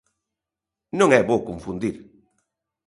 Non 0.99 1.09
é 1.19 1.21
bo 1.29 1.45
confundir. 1.49 1.95